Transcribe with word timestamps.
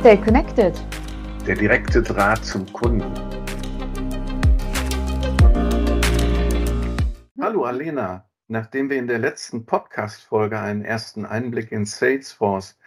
Stay 0.00 0.16
connected. 0.16 0.74
Der 1.46 1.54
direkte 1.54 2.02
Draht 2.02 2.44
zum 2.44 2.70
Kunden. 2.72 3.14
Hallo 7.40 7.64
Alena, 7.64 8.24
nachdem 8.48 8.90
wir 8.90 8.98
in 8.98 9.06
der 9.06 9.18
letzten 9.18 9.64
Podcast-Folge 9.64 10.58
einen 10.58 10.84
ersten 10.84 11.24
Einblick 11.24 11.70
in 11.70 11.84
Salesforce 11.84 12.78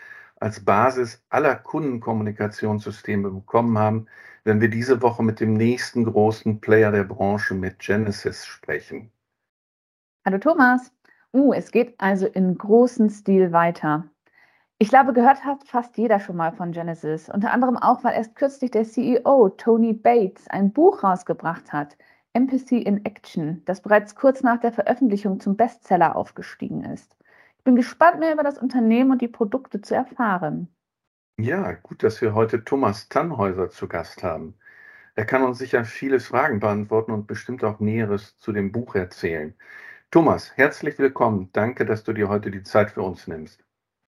als 0.41 0.59
Basis 0.63 1.23
aller 1.29 1.55
Kundenkommunikationssysteme 1.55 3.29
bekommen 3.31 3.77
haben, 3.77 4.07
werden 4.43 4.61
wir 4.61 4.69
diese 4.69 5.01
Woche 5.01 5.23
mit 5.23 5.39
dem 5.39 5.53
nächsten 5.53 6.03
großen 6.05 6.61
Player 6.61 6.91
der 6.91 7.03
Branche 7.03 7.53
mit 7.53 7.79
Genesis 7.79 8.45
sprechen. 8.45 9.11
Hallo 10.25 10.37
Thomas. 10.37 10.91
Uh, 11.33 11.53
es 11.53 11.71
geht 11.71 11.95
also 11.97 12.27
in 12.27 12.57
großem 12.57 13.09
Stil 13.09 13.51
weiter. 13.51 14.09
Ich 14.77 14.89
glaube, 14.89 15.13
gehört 15.13 15.45
hat 15.45 15.63
fast 15.63 15.97
jeder 15.97 16.19
schon 16.19 16.35
mal 16.35 16.51
von 16.51 16.73
Genesis. 16.73 17.29
Unter 17.29 17.51
anderem 17.51 17.77
auch, 17.77 18.03
weil 18.03 18.13
erst 18.13 18.35
kürzlich 18.35 18.71
der 18.71 18.83
CEO 18.83 19.49
Tony 19.49 19.93
Bates 19.93 20.49
ein 20.49 20.73
Buch 20.73 21.01
rausgebracht 21.01 21.71
hat, 21.71 21.97
Empathy 22.33 22.81
in 22.81 23.05
Action, 23.05 23.63
das 23.63 23.81
bereits 23.81 24.15
kurz 24.15 24.43
nach 24.43 24.59
der 24.59 24.73
Veröffentlichung 24.73 25.39
zum 25.39 25.55
Bestseller 25.55 26.17
aufgestiegen 26.17 26.83
ist. 26.83 27.15
Ich 27.57 27.63
bin 27.63 27.77
gespannt, 27.77 28.19
mehr 28.19 28.33
über 28.33 28.43
das 28.43 28.57
Unternehmen 28.57 29.11
und 29.11 29.21
die 29.21 29.29
Produkte 29.29 29.79
zu 29.79 29.95
erfahren. 29.95 30.67
Ja, 31.37 31.71
gut, 31.71 32.03
dass 32.03 32.19
wir 32.21 32.33
heute 32.33 32.65
Thomas 32.65 33.07
Tannhäuser 33.07 33.69
zu 33.69 33.87
Gast 33.87 34.23
haben. 34.23 34.55
Er 35.15 35.25
kann 35.25 35.43
uns 35.43 35.57
sicher 35.57 35.85
viele 35.85 36.19
Fragen 36.19 36.59
beantworten 36.59 37.11
und 37.13 37.27
bestimmt 37.27 37.63
auch 37.63 37.79
Näheres 37.79 38.37
zu 38.39 38.51
dem 38.51 38.73
Buch 38.73 38.95
erzählen. 38.95 39.55
Thomas, 40.11 40.51
herzlich 40.57 40.99
willkommen. 40.99 41.49
Danke, 41.53 41.85
dass 41.85 42.03
du 42.03 42.11
dir 42.11 42.27
heute 42.27 42.51
die 42.51 42.63
Zeit 42.63 42.91
für 42.91 43.01
uns 43.03 43.27
nimmst. 43.27 43.64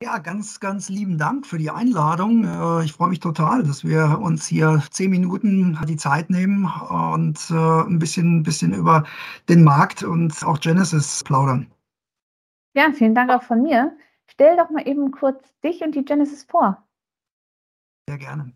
Ja, 0.03 0.19
ganz, 0.19 0.59
ganz 0.59 0.89
lieben 0.89 1.17
Dank 1.17 1.47
für 1.47 1.59
die 1.59 1.71
Einladung. 1.71 2.43
Äh, 2.43 2.85
ich 2.85 2.93
freue 2.93 3.11
mich 3.11 3.21
total, 3.21 3.63
dass 3.63 3.85
wir 3.85 4.19
uns 4.21 4.49
hier 4.49 4.83
zehn 4.91 5.11
Minuten 5.11 5.79
die 5.87 5.97
Zeit 5.97 6.29
nehmen 6.29 6.65
und 6.65 7.39
äh, 7.51 7.55
ein 7.55 8.01
bisschen, 8.01 8.43
bisschen 8.43 8.75
über 8.75 9.05
den 9.49 9.63
Markt 9.63 10.03
und 10.03 10.43
auch 10.45 10.59
Genesis 10.59 11.23
plaudern. 11.23 11.71
Ja, 12.75 12.91
vielen 12.93 13.15
Dank 13.15 13.31
auch 13.31 13.45
von 13.45 13.63
mir. 13.63 13.97
Stell 14.27 14.57
doch 14.57 14.71
mal 14.71 14.89
eben 14.89 15.13
kurz 15.13 15.55
dich 15.63 15.83
und 15.83 15.95
die 15.95 16.05
Genesis 16.05 16.43
vor. 16.51 16.83
Sehr 18.09 18.19
gerne. 18.19 18.53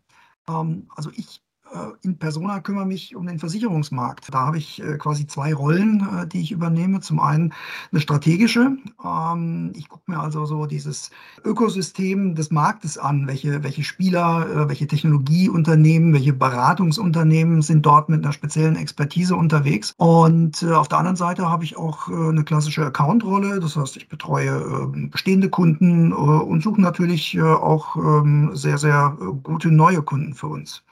Ähm, 0.48 0.90
also 0.96 1.10
ich 1.14 1.45
in 2.02 2.18
Persona 2.18 2.60
kümmere 2.60 2.86
mich 2.86 3.16
um 3.16 3.26
den 3.26 3.38
Versicherungsmarkt. 3.38 4.32
Da 4.32 4.46
habe 4.46 4.58
ich 4.58 4.82
äh, 4.82 4.96
quasi 4.98 5.26
zwei 5.26 5.54
Rollen, 5.54 6.06
äh, 6.22 6.26
die 6.26 6.40
ich 6.40 6.52
übernehme. 6.52 7.00
Zum 7.00 7.20
einen 7.20 7.52
eine 7.92 8.00
strategische. 8.00 8.76
Ähm, 9.04 9.72
ich 9.74 9.88
gucke 9.88 10.10
mir 10.10 10.20
also 10.20 10.46
so 10.46 10.66
dieses 10.66 11.10
Ökosystem 11.44 12.34
des 12.34 12.50
Marktes 12.50 12.98
an. 12.98 13.26
Welche, 13.26 13.62
welche 13.62 13.84
Spieler, 13.84 14.68
welche 14.68 14.86
Technologieunternehmen, 14.86 16.12
welche 16.12 16.32
Beratungsunternehmen 16.32 17.62
sind 17.62 17.84
dort 17.84 18.08
mit 18.08 18.24
einer 18.24 18.32
speziellen 18.32 18.76
Expertise 18.76 19.34
unterwegs. 19.34 19.94
Und 19.96 20.64
auf 20.64 20.88
der 20.88 20.98
anderen 20.98 21.16
Seite 21.16 21.48
habe 21.48 21.64
ich 21.64 21.76
auch 21.76 22.08
eine 22.08 22.44
klassische 22.44 22.86
Account-Rolle. 22.86 23.60
Das 23.60 23.76
heißt, 23.76 23.96
ich 23.96 24.08
betreue 24.08 24.50
ähm, 24.50 25.10
bestehende 25.10 25.48
Kunden 25.48 26.12
und 26.12 26.62
suche 26.62 26.80
natürlich 26.80 27.40
auch 27.40 27.96
ähm, 27.96 28.50
sehr, 28.54 28.78
sehr 28.78 29.16
gute 29.42 29.70
neue 29.70 30.02
Kunden 30.02 30.34
für 30.34 30.48
uns. 30.48 30.82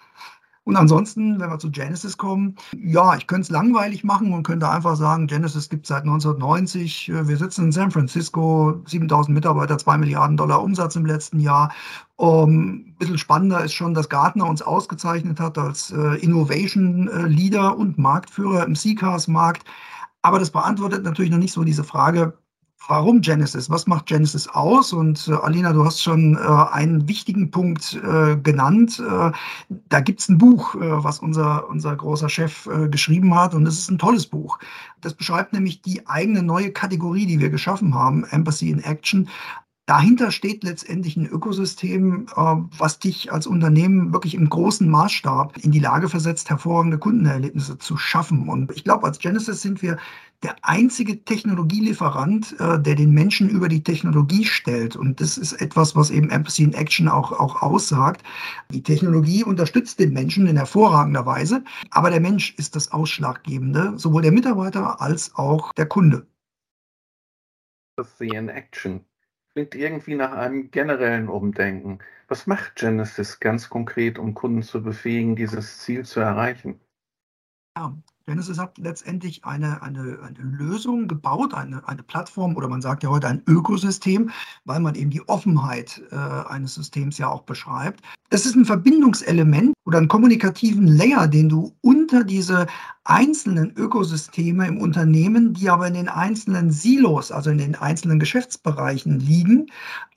Und 0.65 0.77
ansonsten, 0.77 1.39
wenn 1.39 1.51
wir 1.51 1.59
zu 1.59 1.71
Genesis 1.71 2.17
kommen, 2.17 2.57
ja, 2.75 3.17
ich 3.17 3.27
könnte 3.27 3.43
es 3.43 3.51
langweilig 3.51 4.03
machen 4.03 4.33
und 4.33 4.45
könnte 4.45 4.71
einfach 4.71 4.97
sagen, 4.97 5.27
Genesis 5.27 5.69
gibt 5.69 5.85
es 5.85 5.89
seit 5.89 6.05
1990. 6.05 7.13
Wir 7.13 7.37
sitzen 7.37 7.67
in 7.67 7.73
San 7.73 7.91
Francisco, 7.91 8.83
7000 8.87 9.35
Mitarbeiter, 9.35 9.77
2 9.77 9.99
Milliarden 9.99 10.39
Dollar 10.39 10.63
Umsatz 10.63 10.97
im 10.97 11.05
letzten 11.05 11.39
Jahr. 11.39 11.71
Um, 12.17 12.91
ein 12.91 12.97
bisschen 12.97 13.19
spannender 13.19 13.63
ist 13.65 13.75
schon, 13.75 13.93
dass 13.93 14.09
Gartner 14.09 14.47
uns 14.47 14.63
ausgezeichnet 14.63 15.39
hat 15.41 15.59
als 15.59 15.91
äh, 15.91 16.17
Innovation 16.23 17.09
äh, 17.09 17.27
Leader 17.27 17.77
und 17.77 17.99
Marktführer 17.99 18.65
im 18.65 18.75
CCAS-Markt. 18.75 19.65
Aber 20.23 20.39
das 20.39 20.51
beantwortet 20.51 21.05
natürlich 21.05 21.31
noch 21.31 21.39
nicht 21.39 21.53
so 21.53 21.65
diese 21.65 21.85
Frage, 21.85 22.39
Warum 22.87 23.23
Genesis? 23.23 23.71
Was 23.71 23.87
macht 23.87 24.07
Genesis 24.07 24.47
aus? 24.47 24.93
Und 24.93 25.29
äh, 25.29 25.33
Alina, 25.33 25.73
du 25.73 25.85
hast 25.85 26.03
schon 26.03 26.37
äh, 26.37 26.39
einen 26.39 27.09
wichtigen 27.09 27.51
Punkt 27.51 27.95
äh, 27.95 28.37
genannt. 28.37 29.01
Äh, 29.01 29.33
da 29.89 30.01
gibt 30.01 30.21
es 30.21 30.29
ein 30.29 30.37
Buch, 30.37 30.75
äh, 30.75 30.81
was 31.03 31.19
unser, 31.19 31.67
unser 31.69 31.97
großer 31.97 32.29
Chef 32.29 32.67
äh, 32.67 32.89
geschrieben 32.89 33.35
hat. 33.35 33.55
Und 33.55 33.67
es 33.67 33.79
ist 33.79 33.91
ein 33.91 33.99
tolles 33.99 34.27
Buch. 34.27 34.59
Das 35.01 35.15
beschreibt 35.15 35.55
nämlich 35.55 35.81
die 35.81 36.07
eigene 36.07 36.43
neue 36.43 36.73
Kategorie, 36.73 37.25
die 37.25 37.41
wir 37.41 37.49
geschaffen 37.49 37.95
haben, 37.95 38.25
Embassy 38.25 38.69
in 38.69 38.81
Action. 38.81 39.29
Dahinter 39.87 40.31
steht 40.31 40.65
letztendlich 40.65 41.15
ein 41.19 41.27
Ökosystem, 41.27 42.27
was 42.35 42.99
dich 43.01 43.31
als 43.31 43.47
Unternehmen 43.47 44.15
wirklich 44.15 44.35
im 44.35 44.49
großen 44.49 44.89
Maßstab 44.89 45.59
in 45.59 45.73
die 45.73 45.79
Lage 45.79 46.09
versetzt, 46.09 46.49
hervorragende 46.49 46.97
Kundenerlebnisse 46.97 47.77
zu 47.77 47.99
schaffen. 47.99 48.49
Und 48.49 48.73
ich 48.73 48.85
glaube, 48.85 49.07
als 49.07 49.19
Genesis 49.19 49.61
sind 49.61 49.83
wir 49.83 49.99
der 50.43 50.57
einzige 50.63 51.23
Technologielieferant, 51.25 52.59
äh, 52.61 52.81
der 52.81 52.95
den 52.95 53.13
Menschen 53.13 53.51
über 53.51 53.69
die 53.69 53.83
Technologie 53.83 54.47
stellt. 54.47 54.97
Und 54.97 55.21
das 55.21 55.37
ist 55.37 55.53
etwas, 55.55 55.95
was 55.95 56.11
eben 56.11 56.31
Empathy 56.31 56.65
in 56.65 56.73
Action 56.73 57.09
auch, 57.09 57.33
auch 57.33 57.61
aussagt. 57.61 58.23
Die 58.71 58.83
Technologie 58.83 59.45
unterstützt 59.45 59.99
den 59.99 60.15
Menschen 60.15 60.47
in 60.47 60.57
hervorragender 60.57 61.27
Weise, 61.27 61.63
aber 61.91 62.09
der 62.11 62.21
Mensch 62.21 62.55
ist 62.57 62.75
das 62.75 62.91
Ausschlaggebende, 62.91 63.95
sowohl 63.99 64.23
der 64.23 64.33
Mitarbeiter 64.33 65.01
als 65.03 65.35
auch 65.35 65.73
der 65.75 65.87
Kunde. 65.87 66.27
Empathy 67.97 68.35
in 68.35 68.49
Action 68.49 69.05
klingt 69.55 69.75
irgendwie 69.77 70.17
nach 70.17 70.33
einem 70.33 70.71
generellen 70.71 71.29
Umdenken. 71.29 72.01
Was 72.29 72.47
macht 72.47 72.75
Genesis 72.77 73.39
ganz 73.39 73.69
konkret, 73.69 74.19
um 74.19 74.35
Kunden 74.35 74.63
zu 74.63 74.83
befähigen, 74.83 75.37
dieses 75.37 75.79
Ziel 75.79 76.05
zu 76.05 76.21
erreichen? 76.21 76.81
Ja, 77.77 77.97
Genesis 78.27 78.59
hat 78.59 78.79
letztendlich 78.79 79.45
eine, 79.45 79.83
eine, 79.83 80.19
eine 80.23 80.39
Lösung 80.39 81.07
gebaut, 81.07 81.55
eine, 81.55 81.87
eine 81.89 82.03
Plattform 82.03 82.57
oder 82.57 82.69
man 82.69 82.83
sagt 82.83 83.03
ja 83.03 83.11
heute 83.11 83.29
ein 83.29 83.43
Ökosystem, 83.47 84.31
weil 84.65 84.81
man 84.81 84.95
eben 84.95 85.11
die 85.11 85.27
Offenheit 85.29 86.03
äh, 86.11 86.17
eines 86.17 86.75
Systems 86.75 87.19
ja 87.19 87.29
auch 87.29 87.43
beschreibt. 87.43 88.03
Das 88.31 88.47
ist 88.47 88.57
ein 88.57 88.65
Verbindungselement 88.65 89.74
oder 89.85 89.99
einen 89.99 90.09
kommunikativen 90.09 90.87
Layer, 90.87 91.29
den 91.29 91.49
du 91.49 91.75
unter 91.83 92.25
diese 92.25 92.67
einzelnen 93.05 93.73
Ökosysteme 93.77 94.67
im 94.67 94.79
Unternehmen, 94.79 95.53
die 95.53 95.69
aber 95.69 95.87
in 95.87 95.95
den 95.95 96.09
einzelnen 96.09 96.71
Silos, 96.71 97.31
also 97.31 97.51
in 97.51 97.59
den 97.59 97.75
einzelnen 97.75 98.19
Geschäftsbereichen 98.19 99.21
liegen, 99.21 99.67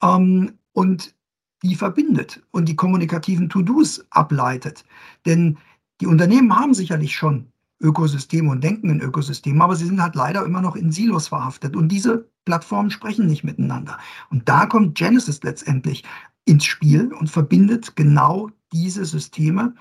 ähm, 0.01 0.53
und 0.73 1.15
die 1.63 1.75
verbindet 1.75 2.41
und 2.51 2.69
die 2.69 2.75
kommunikativen 2.75 3.49
To-Dos 3.49 4.05
ableitet. 4.11 4.85
Denn 5.25 5.57
die 6.01 6.07
Unternehmen 6.07 6.55
haben 6.55 6.73
sicherlich 6.73 7.15
schon 7.15 7.47
Ökosysteme 7.79 8.49
und 8.49 8.63
denken 8.63 8.89
in 8.89 9.01
Ökosystemen, 9.01 9.61
aber 9.61 9.75
sie 9.75 9.85
sind 9.85 10.01
halt 10.01 10.15
leider 10.15 10.45
immer 10.45 10.61
noch 10.61 10.75
in 10.75 10.91
Silos 10.91 11.27
verhaftet 11.27 11.75
und 11.75 11.89
diese 11.89 12.29
Plattformen 12.45 12.89
sprechen 12.89 13.27
nicht 13.27 13.43
miteinander. 13.43 13.97
Und 14.29 14.47
da 14.47 14.65
kommt 14.65 14.97
Genesis 14.97 15.43
letztendlich 15.43 16.03
ins 16.45 16.65
Spiel 16.65 17.13
und 17.13 17.29
verbindet 17.29 17.95
genau 17.95 18.49
diese 18.71 19.05
Systeme 19.05 19.75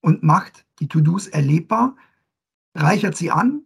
und 0.00 0.22
macht 0.22 0.66
die 0.80 0.88
To-Dos 0.88 1.26
erlebbar, 1.26 1.96
reichert 2.74 3.16
sie 3.16 3.30
an, 3.30 3.62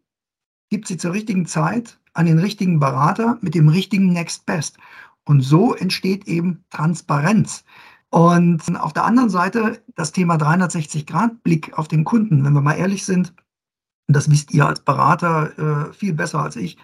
gibt 0.70 0.88
sie 0.88 0.96
zur 0.96 1.12
richtigen 1.12 1.46
Zeit 1.46 1.98
an 2.14 2.26
den 2.26 2.38
richtigen 2.38 2.78
Berater 2.78 3.38
mit 3.40 3.54
dem 3.54 3.68
richtigen 3.68 4.12
Next 4.12 4.46
Best. 4.46 4.78
Und 5.24 5.40
so 5.40 5.74
entsteht 5.74 6.26
eben 6.26 6.64
Transparenz. 6.70 7.64
Und 8.10 8.76
auf 8.76 8.92
der 8.92 9.04
anderen 9.04 9.30
Seite 9.30 9.82
das 9.94 10.12
Thema 10.12 10.36
360-Grad-Blick 10.36 11.78
auf 11.78 11.88
den 11.88 12.04
Kunden. 12.04 12.44
Wenn 12.44 12.52
wir 12.52 12.60
mal 12.60 12.74
ehrlich 12.74 13.04
sind, 13.04 13.32
und 14.08 14.16
das 14.16 14.30
wisst 14.30 14.52
ihr 14.52 14.66
als 14.66 14.80
Berater 14.80 15.88
äh, 15.88 15.92
viel 15.94 16.12
besser 16.12 16.40
als 16.40 16.56
ich, 16.56 16.76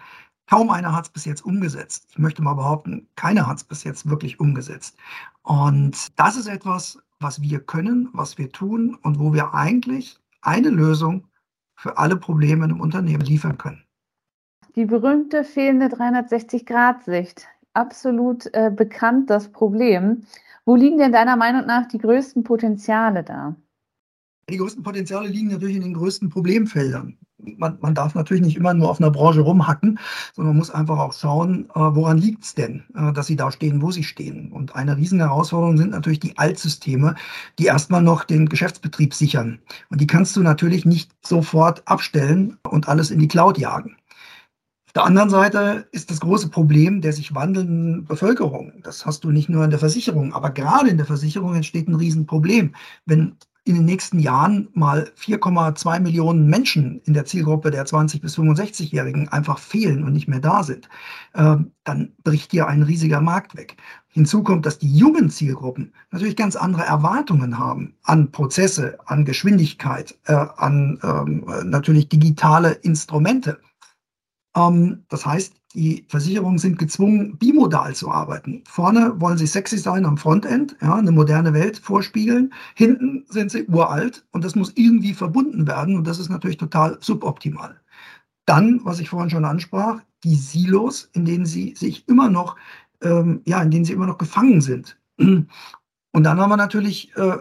kaum 0.47 0.71
einer 0.71 0.95
hat 0.95 1.05
es 1.05 1.11
bis 1.11 1.25
jetzt 1.25 1.45
umgesetzt. 1.45 2.07
Ich 2.09 2.17
möchte 2.17 2.41
mal 2.41 2.55
behaupten, 2.55 3.07
keiner 3.15 3.45
hat 3.45 3.57
es 3.57 3.63
bis 3.63 3.83
jetzt 3.83 4.09
wirklich 4.09 4.39
umgesetzt. 4.39 4.97
Und 5.43 6.07
das 6.17 6.35
ist 6.35 6.47
etwas, 6.47 6.97
was 7.19 7.41
wir 7.41 7.59
können, 7.59 8.09
was 8.13 8.37
wir 8.37 8.51
tun 8.51 8.97
und 9.03 9.19
wo 9.19 9.33
wir 9.33 9.53
eigentlich 9.53 10.19
eine 10.41 10.69
Lösung 10.69 11.27
für 11.75 11.97
alle 11.97 12.15
Probleme 12.15 12.65
im 12.65 12.79
Unternehmen 12.79 13.21
liefern 13.21 13.57
können. 13.57 13.83
Die 14.75 14.85
berühmte 14.85 15.43
fehlende 15.43 15.87
360-Grad-Sicht. 15.87 17.47
Absolut 17.73 18.53
äh, 18.53 18.71
bekannt 18.73 19.29
das 19.29 19.51
Problem. 19.51 20.23
Wo 20.65 20.75
liegen 20.75 20.97
denn 20.97 21.11
deiner 21.11 21.35
Meinung 21.35 21.65
nach 21.65 21.87
die 21.87 21.97
größten 21.97 22.43
Potenziale 22.43 23.23
da? 23.23 23.55
Die 24.49 24.57
größten 24.57 24.83
Potenziale 24.83 25.27
liegen 25.27 25.49
natürlich 25.49 25.75
in 25.75 25.83
den 25.83 25.93
größten 25.93 26.29
Problemfeldern. 26.29 27.17
Man, 27.41 27.77
man, 27.81 27.95
darf 27.95 28.15
natürlich 28.15 28.43
nicht 28.43 28.57
immer 28.57 28.73
nur 28.73 28.89
auf 28.89 28.99
einer 28.99 29.11
Branche 29.11 29.41
rumhacken, 29.41 29.99
sondern 30.33 30.53
man 30.53 30.57
muss 30.59 30.71
einfach 30.71 30.99
auch 30.99 31.13
schauen, 31.13 31.69
äh, 31.73 31.79
woran 31.79 32.17
liegt 32.17 32.43
es 32.43 32.53
denn, 32.53 32.83
äh, 32.95 33.13
dass 33.13 33.27
sie 33.27 33.35
da 33.35 33.51
stehen, 33.51 33.81
wo 33.81 33.91
sie 33.91 34.03
stehen. 34.03 34.51
Und 34.51 34.75
eine 34.75 34.97
riesen 34.97 35.19
Herausforderung 35.19 35.77
sind 35.77 35.91
natürlich 35.91 36.19
die 36.19 36.37
Altsysteme, 36.37 37.15
die 37.57 37.65
erstmal 37.65 38.01
noch 38.01 38.23
den 38.25 38.49
Geschäftsbetrieb 38.49 39.13
sichern. 39.13 39.59
Und 39.89 40.01
die 40.01 40.07
kannst 40.07 40.35
du 40.35 40.41
natürlich 40.41 40.85
nicht 40.85 41.11
sofort 41.25 41.87
abstellen 41.87 42.57
und 42.67 42.87
alles 42.87 43.11
in 43.11 43.19
die 43.19 43.27
Cloud 43.27 43.57
jagen. 43.57 43.95
Auf 44.89 44.93
der 44.93 45.03
anderen 45.03 45.29
Seite 45.29 45.87
ist 45.91 46.09
das 46.09 46.19
große 46.19 46.49
Problem 46.49 47.01
der 47.01 47.13
sich 47.13 47.35
wandelnden 47.35 48.05
Bevölkerung. 48.05 48.73
Das 48.81 49.05
hast 49.05 49.23
du 49.23 49.29
nicht 49.29 49.47
nur 49.47 49.63
in 49.63 49.69
der 49.69 49.77
Versicherung, 49.77 50.33
aber 50.33 50.49
gerade 50.49 50.89
in 50.89 50.97
der 50.97 51.05
Versicherung 51.05 51.53
entsteht 51.53 51.87
ein 51.87 51.93
Riesenproblem. 51.93 52.73
Wenn 53.05 53.35
in 53.69 53.75
den 53.75 53.85
nächsten 53.85 54.17
Jahren 54.17 54.67
mal 54.73 55.11
4,2 55.15 55.99
Millionen 55.99 56.47
Menschen 56.47 57.01
in 57.05 57.13
der 57.13 57.25
Zielgruppe 57.25 57.69
der 57.69 57.85
20- 57.85 58.19
bis 58.19 58.35
65-Jährigen 58.35 59.29
einfach 59.29 59.59
fehlen 59.59 60.03
und 60.03 60.13
nicht 60.13 60.27
mehr 60.27 60.39
da 60.39 60.63
sind, 60.63 60.89
äh, 61.35 61.57
dann 61.83 62.13
bricht 62.23 62.51
hier 62.51 62.67
ein 62.67 62.81
riesiger 62.81 63.21
Markt 63.21 63.55
weg. 63.55 63.77
Hinzu 64.07 64.41
kommt, 64.41 64.65
dass 64.65 64.79
die 64.79 64.91
jungen 64.91 65.29
Zielgruppen 65.29 65.93
natürlich 66.09 66.35
ganz 66.35 66.55
andere 66.55 66.83
Erwartungen 66.83 67.59
haben 67.59 67.93
an 68.01 68.31
Prozesse, 68.31 68.97
an 69.05 69.23
Geschwindigkeit, 69.23 70.17
äh, 70.25 70.33
an 70.33 70.99
ähm, 71.03 71.45
natürlich 71.63 72.09
digitale 72.09 72.71
Instrumente. 72.71 73.59
Ähm, 74.55 75.03
das 75.09 75.25
heißt, 75.25 75.53
die 75.75 76.05
Versicherungen 76.07 76.57
sind 76.57 76.79
gezwungen, 76.79 77.37
bimodal 77.37 77.93
zu 77.93 78.09
arbeiten. 78.09 78.63
Vorne 78.67 79.13
wollen 79.21 79.37
sie 79.37 79.45
sexy 79.45 79.77
sein 79.77 80.05
am 80.05 80.17
Frontend, 80.17 80.75
ja, 80.81 80.95
eine 80.95 81.11
moderne 81.11 81.53
Welt 81.53 81.77
vorspiegeln. 81.77 82.53
Hinten 82.75 83.25
sind 83.29 83.51
sie 83.51 83.65
uralt 83.67 84.25
und 84.31 84.43
das 84.43 84.55
muss 84.55 84.73
irgendwie 84.75 85.13
verbunden 85.13 85.67
werden 85.67 85.95
und 85.95 86.07
das 86.07 86.17
ist 86.19 86.29
natürlich 86.29 86.57
total 86.57 86.97
suboptimal. 87.01 87.79
Dann, 88.45 88.81
was 88.83 88.99
ich 88.99 89.09
vorhin 89.09 89.29
schon 89.29 89.45
ansprach, 89.45 90.01
die 90.23 90.35
Silos, 90.35 91.09
in 91.13 91.25
denen 91.25 91.45
sie 91.45 91.75
sich 91.75 92.07
immer 92.07 92.29
noch, 92.29 92.55
ähm, 93.01 93.41
ja, 93.45 93.61
in 93.61 93.69
denen 93.69 93.85
sie 93.85 93.93
immer 93.93 94.07
noch 94.07 94.17
gefangen 94.17 94.61
sind. 94.61 94.97
Und 95.17 96.23
dann 96.23 96.39
haben 96.39 96.49
wir 96.49 96.57
natürlich 96.57 97.15
äh, 97.15 97.37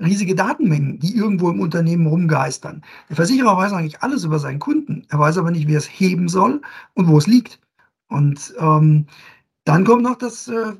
riesige 0.00 0.34
Datenmengen, 0.34 0.98
die 0.98 1.16
irgendwo 1.16 1.50
im 1.50 1.60
Unternehmen 1.60 2.06
rumgeistern. 2.06 2.82
Der 3.08 3.16
Versicherer 3.16 3.56
weiß 3.56 3.72
eigentlich 3.72 4.02
alles 4.02 4.24
über 4.24 4.38
seinen 4.38 4.58
Kunden. 4.58 5.06
Er 5.08 5.18
weiß 5.18 5.38
aber 5.38 5.50
nicht, 5.50 5.66
wie 5.66 5.74
er 5.74 5.78
es 5.78 5.86
heben 5.86 6.28
soll 6.28 6.60
und 6.94 7.08
wo 7.08 7.18
es 7.18 7.26
liegt. 7.26 7.60
Und 8.08 8.54
ähm, 8.58 9.06
dann 9.64 9.84
kommt 9.84 10.02
noch 10.02 10.16
das 10.16 10.46
äh, 10.48 10.74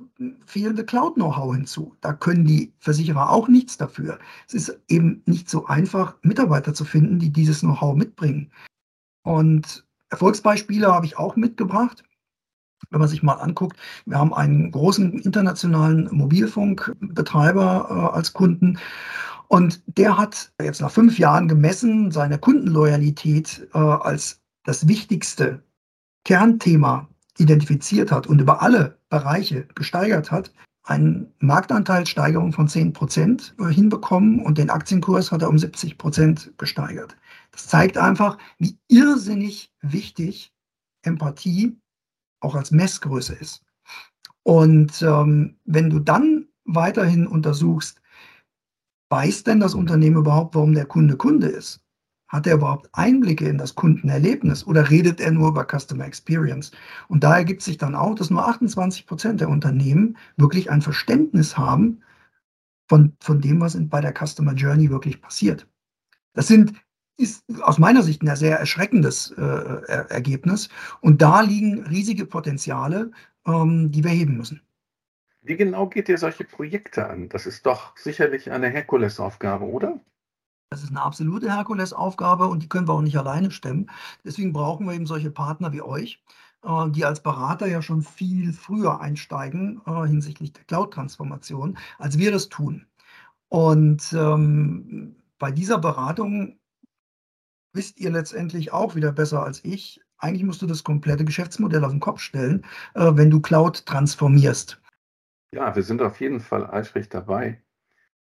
fehlende 0.44 0.84
Cloud-Know-how 0.84 1.54
hinzu. 1.54 1.96
Da 2.02 2.12
können 2.12 2.44
die 2.44 2.72
Versicherer 2.78 3.31
auch 3.31 3.48
nichts 3.48 3.78
dafür. 3.78 4.19
Es 4.46 4.54
ist 4.54 4.78
eben 4.88 5.22
nicht 5.25 5.48
so 5.48 5.66
einfach, 5.66 6.16
Mitarbeiter 6.22 6.75
zu 6.75 6.84
finden, 6.84 7.19
die 7.19 7.31
dieses 7.31 7.60
Know-how 7.60 7.96
mitbringen. 7.96 8.50
Und 9.22 9.86
Erfolgsbeispiele 10.10 10.92
habe 10.92 11.06
ich 11.06 11.16
auch 11.16 11.34
mitgebracht 11.36 12.04
wenn 12.90 13.00
man 13.00 13.08
sich 13.08 13.22
mal 13.22 13.34
anguckt, 13.34 13.76
wir 14.06 14.19
haben 14.19 14.34
einen 14.34 14.70
großen 14.70 15.19
internationalen 15.20 16.08
Mobilfunkbetreiber 16.10 17.86
äh, 17.90 18.16
als 18.16 18.32
Kunden. 18.32 18.78
Und 19.48 19.82
der 19.86 20.16
hat 20.16 20.52
jetzt 20.60 20.81
nach 20.81 20.90
fünf 20.90 21.19
Jahren 21.19 21.48
gemessen 21.48 22.10
seine 22.10 22.38
Kundenloyalität 22.38 23.69
äh, 23.75 23.78
als 23.78 24.40
das 24.64 24.88
wichtigste 24.88 25.62
Kernthema 26.25 27.08
identifiziert 27.38 28.10
hat 28.10 28.26
und 28.26 28.40
über 28.40 28.62
alle 28.62 28.98
Bereiche 29.10 29.66
gesteigert 29.75 30.31
hat, 30.31 30.52
eine 30.84 31.26
Marktanteilssteigerung 31.38 32.52
von 32.52 32.69
10 32.69 32.92
Prozent 32.92 33.54
äh, 33.58 33.72
hinbekommen 33.72 34.40
und 34.40 34.58
den 34.58 34.70
Aktienkurs 34.70 35.32
hat 35.32 35.42
er 35.42 35.48
um 35.48 35.58
70 35.58 35.98
Prozent 35.98 36.52
gesteigert. 36.58 37.16
Das 37.52 37.66
zeigt 37.69 37.96
einfach, 37.96 38.38
wie 38.58 38.78
irrsinnig 38.88 39.72
wichtig 39.81 40.52
Empathie 41.02 41.78
auch 42.44 42.55
als 42.55 42.70
Messgröße 42.70 43.35
ist. 43.35 43.64
Und 44.43 45.02
ähm, 45.02 45.56
wenn 45.64 45.91
du 45.91 45.99
dann 45.99 46.46
weiterhin 46.64 47.26
untersuchst, 47.26 48.00
weiß 49.11 49.44
denn 49.44 49.61
das 49.61 49.75
Unternehmen 49.75 50.17
überhaupt, 50.17 50.55
warum 50.55 50.75
der 50.75 50.87
Kunde 50.87 51.17
Kunde 51.17 51.49
ist? 51.49 51.81
Hat 52.29 52.46
er 52.46 52.55
überhaupt 52.55 52.88
Einblicke 52.93 53.49
in 53.49 53.58
das 53.58 53.75
Kundenerlebnis 53.75 54.67
oder 54.67 54.91
redet 54.91 55.20
er 55.20 55.31
nur 55.31 55.49
über 55.49 55.67
Customer 55.67 56.05
Experience? 56.05 56.73
Und 57.08 57.23
da 57.23 57.37
ergibt 57.37 57.62
sich 57.62 57.79
dann 57.79 57.94
auch, 57.94 58.14
dass 58.14 58.31
nur 58.31 58.46
28 58.46 59.06
Prozent 59.06 59.41
der 59.41 59.49
Unternehmen 59.49 60.17
wirklich 60.37 60.70
ein 60.70 60.82
Verständnis 60.82 61.56
haben 61.56 62.02
von, 62.88 63.17
von 63.20 63.41
dem, 63.41 63.61
was 63.61 63.79
bei 63.88 64.00
der 64.00 64.12
Customer 64.12 64.55
Journey 64.55 64.91
wirklich 64.91 65.23
passiert. 65.23 65.69
Das 66.32 66.49
sind 66.49 66.73
ist 67.16 67.44
aus 67.62 67.78
meiner 67.78 68.02
Sicht 68.02 68.22
ein 68.22 68.37
sehr 68.37 68.58
erschreckendes 68.58 69.31
äh, 69.32 69.43
Ergebnis. 70.08 70.69
Und 71.00 71.22
da 71.22 71.40
liegen 71.40 71.84
riesige 71.87 72.26
Potenziale, 72.26 73.11
ähm, 73.46 73.90
die 73.90 74.02
wir 74.02 74.11
heben 74.11 74.37
müssen. 74.37 74.62
Wie 75.43 75.56
genau 75.56 75.88
geht 75.88 76.08
ihr 76.08 76.19
solche 76.19 76.44
Projekte 76.44 77.06
an? 77.06 77.28
Das 77.28 77.46
ist 77.46 77.66
doch 77.66 77.96
sicherlich 77.96 78.50
eine 78.50 78.69
Herkulesaufgabe, 78.69 79.66
oder? 79.66 80.00
Das 80.70 80.82
ist 80.82 80.90
eine 80.90 81.02
absolute 81.02 81.55
Herkulesaufgabe 81.55 82.46
und 82.46 82.62
die 82.62 82.69
können 82.69 82.88
wir 82.88 82.94
auch 82.94 83.02
nicht 83.02 83.19
alleine 83.19 83.50
stemmen. 83.50 83.90
Deswegen 84.25 84.52
brauchen 84.52 84.87
wir 84.87 84.94
eben 84.94 85.06
solche 85.06 85.31
Partner 85.31 85.72
wie 85.72 85.82
euch, 85.82 86.22
äh, 86.64 86.90
die 86.90 87.05
als 87.05 87.22
Berater 87.22 87.67
ja 87.67 87.82
schon 87.82 88.02
viel 88.02 88.52
früher 88.52 89.00
einsteigen 89.00 89.82
äh, 89.87 90.06
hinsichtlich 90.06 90.52
der 90.52 90.64
Cloud-Transformation, 90.64 91.78
als 91.99 92.19
wir 92.19 92.32
das 92.32 92.49
tun. 92.49 92.87
Und 93.49 94.12
ähm, 94.14 95.14
bei 95.38 95.52
dieser 95.52 95.78
Beratung 95.78 96.58
wisst 97.74 98.00
ihr 98.00 98.10
letztendlich 98.10 98.72
auch 98.72 98.94
wieder 98.94 99.12
besser 99.12 99.42
als 99.42 99.64
ich. 99.64 100.00
Eigentlich 100.18 100.44
musst 100.44 100.62
du 100.62 100.66
das 100.66 100.84
komplette 100.84 101.24
Geschäftsmodell 101.24 101.84
auf 101.84 101.90
den 101.90 102.00
Kopf 102.00 102.20
stellen, 102.20 102.64
äh, 102.94 103.10
wenn 103.14 103.30
du 103.30 103.40
Cloud 103.40 103.84
transformierst. 103.84 104.80
Ja, 105.52 105.76
wir 105.76 105.82
sind 105.82 106.00
auf 106.00 106.20
jeden 106.20 106.40
Fall 106.40 106.66
eifrig 106.66 107.08
dabei. 107.08 107.62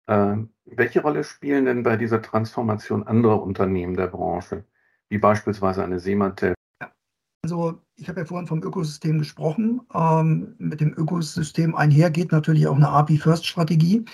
Äh, 0.05 0.38
welche 0.65 1.01
Rolle 1.01 1.23
spielen 1.23 1.65
denn 1.65 1.83
bei 1.83 1.97
dieser 1.97 2.21
Transformation 2.21 3.03
andere 3.03 3.35
Unternehmen 3.38 3.95
der 3.95 4.07
Branche, 4.07 4.65
wie 5.09 5.17
beispielsweise 5.17 5.83
eine 5.83 5.99
Seemantel? 5.99 6.53
Also 7.44 7.81
ich 7.95 8.09
habe 8.09 8.19
ja 8.19 8.25
vorhin 8.25 8.47
vom 8.47 8.61
Ökosystem 8.61 9.19
gesprochen. 9.19 9.81
Ähm, 9.94 10.55
mit 10.57 10.81
dem 10.81 10.94
Ökosystem 10.94 11.75
einhergeht 11.75 12.31
natürlich 12.31 12.67
auch 12.67 12.75
eine 12.75 12.89
API-First-Strategie. 12.89 14.05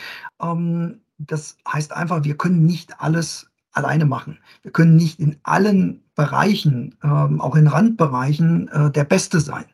Ähm, 0.41 1.01
das 1.17 1.57
heißt 1.67 1.93
einfach, 1.93 2.23
wir 2.23 2.37
können 2.37 2.65
nicht 2.65 2.99
alles 2.99 3.52
alleine 3.73 4.05
machen. 4.05 4.39
Wir 4.61 4.71
können 4.71 4.95
nicht 4.95 5.19
in 5.19 5.37
allen 5.43 6.03
Bereichen, 6.15 6.95
ähm, 7.03 7.41
auch 7.41 7.55
in 7.55 7.67
Randbereichen, 7.67 8.67
äh, 8.69 8.91
der 8.91 9.03
Beste 9.03 9.39
sein. 9.39 9.65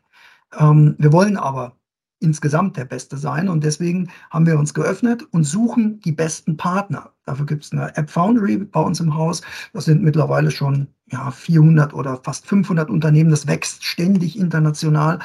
Ähm, 0.58 0.96
wir 0.98 1.12
wollen 1.12 1.36
aber 1.36 1.76
insgesamt 2.20 2.76
der 2.76 2.84
Beste 2.84 3.16
sein 3.16 3.48
und 3.48 3.64
deswegen 3.64 4.10
haben 4.30 4.46
wir 4.46 4.58
uns 4.58 4.74
geöffnet 4.74 5.22
und 5.30 5.44
suchen 5.44 6.00
die 6.00 6.12
besten 6.12 6.56
Partner. 6.56 7.10
Dafür 7.24 7.46
gibt 7.46 7.64
es 7.64 7.72
eine 7.72 7.96
App 7.96 8.10
Foundry 8.10 8.58
bei 8.58 8.80
uns 8.80 9.00
im 9.00 9.14
Haus. 9.14 9.40
Das 9.72 9.86
sind 9.86 10.02
mittlerweile 10.02 10.50
schon 10.50 10.88
ja, 11.06 11.30
400 11.30 11.94
oder 11.94 12.20
fast 12.22 12.46
500 12.46 12.90
Unternehmen. 12.90 13.30
Das 13.30 13.46
wächst 13.46 13.84
ständig 13.84 14.38
international. 14.38 15.18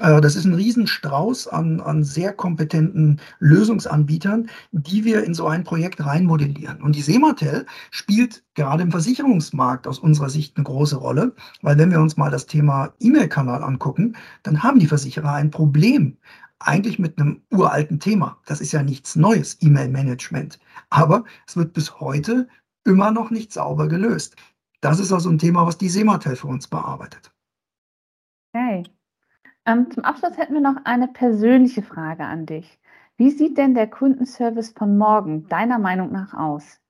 Äh, 0.00 0.20
das 0.20 0.36
ist 0.36 0.44
ein 0.44 0.54
Riesenstrauß 0.54 1.48
an, 1.48 1.80
an 1.80 2.04
sehr 2.04 2.32
kompetenten 2.32 3.20
Lösungsanbietern, 3.38 4.48
die 4.72 5.04
wir 5.04 5.24
in 5.24 5.34
so 5.34 5.46
ein 5.46 5.64
Projekt 5.64 6.04
reinmodellieren. 6.04 6.82
Und 6.82 6.96
die 6.96 7.02
Sematel 7.02 7.66
spielt 7.90 8.44
gerade 8.54 8.82
im 8.82 8.90
Versicherungsmarkt 8.90 9.86
aus 9.86 9.98
unserer 9.98 10.30
Sicht 10.30 10.56
eine 10.56 10.64
große 10.64 10.96
Rolle, 10.96 11.34
weil 11.62 11.78
wenn 11.78 11.90
wir 11.90 12.00
uns 12.00 12.16
mal 12.16 12.30
das 12.30 12.46
Thema 12.46 12.92
E-Mail-Kanal 13.00 13.62
angucken, 13.62 14.16
dann 14.42 14.62
haben 14.62 14.78
die 14.80 14.88
Versicherer 14.88 15.34
ein 15.34 15.50
Problem 15.50 16.16
eigentlich 16.60 16.98
mit 16.98 17.18
einem 17.18 17.42
uralten 17.50 18.00
Thema. 18.00 18.38
Das 18.46 18.60
ist 18.60 18.72
ja 18.72 18.82
nichts 18.82 19.16
Neues, 19.16 19.58
E-Mail-Management. 19.60 20.58
Aber 20.90 21.24
es 21.46 21.56
wird 21.56 21.72
bis 21.72 22.00
heute 22.00 22.48
immer 22.84 23.10
noch 23.10 23.30
nicht 23.30 23.52
sauber 23.52 23.88
gelöst. 23.88 24.36
Das 24.80 24.98
ist 24.98 25.12
also 25.12 25.30
ein 25.30 25.38
Thema, 25.38 25.66
was 25.66 25.78
die 25.78 25.88
Sematel 25.88 26.36
für 26.36 26.48
uns 26.48 26.68
bearbeitet. 26.68 27.32
Okay. 28.54 28.84
Ähm, 29.66 29.90
zum 29.90 30.04
Abschluss 30.04 30.36
hätten 30.36 30.54
wir 30.54 30.60
noch 30.60 30.84
eine 30.84 31.08
persönliche 31.08 31.82
Frage 31.82 32.24
an 32.24 32.46
dich. 32.46 32.78
Wie 33.16 33.30
sieht 33.30 33.56
denn 33.56 33.74
der 33.74 33.86
Kundenservice 33.86 34.72
von 34.76 34.98
morgen 34.98 35.48
deiner 35.48 35.78
Meinung 35.78 36.12
nach 36.12 36.34
aus? 36.34 36.80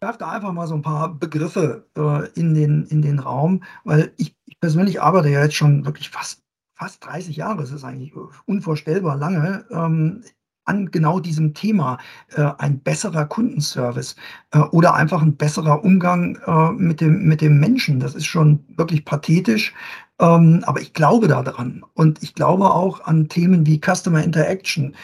Ich 0.00 0.06
werfe 0.06 0.20
da 0.20 0.30
einfach 0.30 0.52
mal 0.52 0.66
so 0.68 0.76
ein 0.76 0.82
paar 0.82 1.12
Begriffe 1.12 1.88
äh, 1.96 2.30
in, 2.38 2.54
den, 2.54 2.84
in 2.84 3.02
den 3.02 3.18
Raum, 3.18 3.64
weil 3.84 4.12
ich, 4.16 4.36
ich, 4.46 4.60
persönlich 4.60 5.02
arbeite 5.02 5.28
ja 5.28 5.42
jetzt 5.42 5.56
schon 5.56 5.84
wirklich 5.84 6.08
fast, 6.08 6.44
fast 6.74 7.04
30 7.04 7.36
Jahre, 7.36 7.60
das 7.60 7.72
ist 7.72 7.84
eigentlich 7.84 8.14
unvorstellbar 8.46 9.16
lange, 9.16 9.66
ähm, 9.70 10.22
an 10.68 10.90
genau 10.90 11.20
diesem 11.20 11.54
Thema. 11.54 11.98
Äh, 12.34 12.50
ein 12.58 12.80
besserer 12.80 13.24
Kundenservice 13.24 14.16
äh, 14.52 14.58
oder 14.58 14.94
einfach 14.94 15.22
ein 15.22 15.36
besserer 15.36 15.82
Umgang 15.84 16.38
äh, 16.46 16.72
mit, 16.72 17.00
dem, 17.00 17.24
mit 17.26 17.40
dem 17.40 17.58
Menschen. 17.58 18.00
Das 18.00 18.14
ist 18.14 18.26
schon 18.26 18.64
wirklich 18.76 19.04
pathetisch, 19.04 19.74
ähm, 20.20 20.62
aber 20.66 20.80
ich 20.80 20.92
glaube 20.92 21.28
daran. 21.28 21.84
Und 21.94 22.22
ich 22.22 22.34
glaube 22.34 22.70
auch 22.70 23.04
an 23.04 23.28
Themen 23.28 23.66
wie 23.66 23.80
Customer 23.80 24.22
Interaction, 24.22 24.94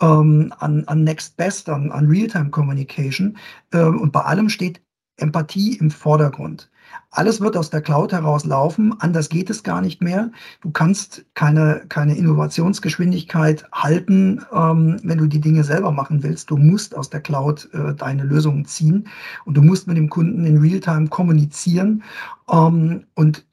ähm, 0.00 0.52
an, 0.58 0.84
an 0.86 1.04
Next 1.04 1.36
Best, 1.36 1.68
an, 1.68 1.92
an 1.92 2.06
Real-Time 2.06 2.50
Communication. 2.50 3.36
Ähm, 3.72 4.00
und 4.00 4.12
bei 4.12 4.20
allem 4.20 4.48
steht 4.48 4.80
Empathie 5.16 5.76
im 5.76 5.90
Vordergrund. 5.90 6.70
Alles 7.10 7.40
wird 7.40 7.56
aus 7.56 7.70
der 7.70 7.82
Cloud 7.82 8.12
heraus 8.12 8.44
laufen. 8.44 8.94
Anders 8.98 9.28
geht 9.28 9.50
es 9.50 9.62
gar 9.62 9.82
nicht 9.82 10.00
mehr. 10.00 10.30
Du 10.62 10.70
kannst 10.70 11.24
keine, 11.34 11.84
keine 11.88 12.16
Innovationsgeschwindigkeit 12.16 13.66
halten, 13.72 14.40
ähm, 14.52 14.98
wenn 15.02 15.18
du 15.18 15.26
die 15.26 15.40
Dinge 15.40 15.64
selber 15.64 15.92
machen 15.92 16.22
willst. 16.22 16.50
Du 16.50 16.56
musst 16.56 16.96
aus 16.96 17.10
der 17.10 17.20
Cloud 17.20 17.68
äh, 17.74 17.94
deine 17.94 18.24
Lösungen 18.24 18.64
ziehen 18.64 19.08
und 19.44 19.56
du 19.56 19.62
musst 19.62 19.86
mit 19.86 19.96
dem 19.96 20.08
Kunden 20.08 20.44
in 20.44 20.58
Realtime 20.58 21.08
kommunizieren. 21.08 22.02
Ähm, 22.50 23.04
und 23.14 23.46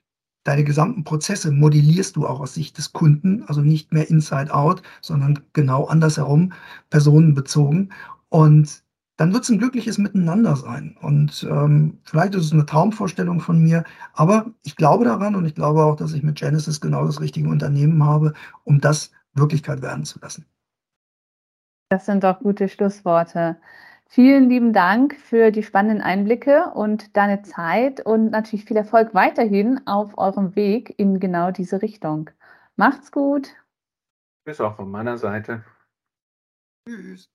deine 0.44 0.64
gesamten 0.64 1.04
Prozesse 1.04 1.52
modellierst 1.52 2.16
du 2.16 2.26
auch 2.26 2.40
aus 2.40 2.54
Sicht 2.54 2.78
des 2.78 2.94
Kunden, 2.94 3.44
also 3.48 3.62
nicht 3.62 3.92
mehr 3.94 4.10
inside 4.10 4.54
out, 4.54 4.82
sondern 5.02 5.40
genau 5.54 5.86
andersherum, 5.86 6.54
personenbezogen. 6.90 7.92
Und 8.30 8.84
dann 9.20 9.34
wird 9.34 9.44
es 9.44 9.50
ein 9.50 9.60
glückliches 9.60 9.98
Miteinander 9.98 10.56
sein. 10.56 10.96
Und 11.02 11.46
ähm, 11.52 12.00
vielleicht 12.04 12.36
ist 12.36 12.46
es 12.46 12.54
eine 12.54 12.66
Traumvorstellung 12.66 13.42
von 13.42 13.62
mir, 13.62 13.84
aber 14.14 14.46
ich 14.64 14.78
glaube 14.78 15.04
daran 15.04 15.36
und 15.36 15.44
ich 15.44 15.56
glaube 15.56 15.84
auch, 15.84 15.98
dass 15.98 16.14
ich 16.14 16.24
mit 16.24 16.38
Genesis 16.38 16.80
genau 16.80 17.06
das 17.06 17.20
richtige 17.20 17.50
Unternehmen 17.50 18.06
habe, 18.06 18.34
um 18.64 18.80
das 18.80 19.12
Wirklichkeit 19.34 19.82
werden 19.82 20.06
zu 20.06 20.20
lassen. 20.22 20.46
Das 21.90 22.06
sind 22.06 22.24
doch 22.24 22.40
gute 22.40 22.70
Schlussworte. 22.70 23.58
Vielen 24.08 24.48
lieben 24.48 24.72
Dank 24.72 25.18
für 25.18 25.52
die 25.52 25.64
spannenden 25.64 26.02
Einblicke 26.02 26.72
und 26.74 27.18
deine 27.18 27.42
Zeit 27.42 28.00
und 28.06 28.32
natürlich 28.32 28.64
viel 28.64 28.78
Erfolg 28.78 29.14
weiterhin 29.14 29.86
auf 29.86 30.18
eurem 30.18 30.56
Weg 30.56 30.94
in 30.98 31.20
genau 31.20 31.52
diese 31.52 31.82
Richtung. 31.82 32.30
Macht's 32.78 33.12
gut. 33.12 33.50
Bis 34.46 34.62
auch 34.62 34.78
von 34.78 34.90
meiner 34.90 35.18
Seite. 35.18 35.66
Tschüss. 36.88 37.30